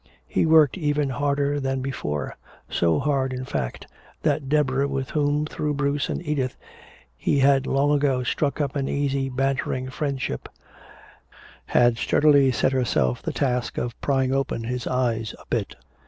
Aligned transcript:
He 0.25 0.47
worked 0.47 0.79
even 0.79 1.09
harder 1.11 1.59
than 1.59 1.83
before 1.83 2.35
so 2.67 2.97
hard, 2.97 3.31
in 3.33 3.45
fact, 3.45 3.85
that 4.23 4.49
Deborah, 4.49 4.87
with 4.87 5.11
whom 5.11 5.45
through 5.45 5.75
Bruce 5.75 6.09
and 6.09 6.25
Edith 6.25 6.57
he 7.15 7.37
had 7.37 7.67
long 7.67 7.91
ago 7.91 8.23
struck 8.23 8.59
up 8.59 8.75
an 8.75 8.89
easy 8.89 9.29
bantering 9.29 9.91
friendship, 9.91 10.49
had 11.67 11.99
sturdily 11.99 12.51
set 12.51 12.71
herself 12.71 13.21
the 13.21 13.31
task 13.31 13.77
of 13.77 14.01
prying 14.01 14.33
open 14.33 14.63
his 14.63 14.87
eyes 14.87 15.35
a 15.37 15.45
bit. 15.51 15.75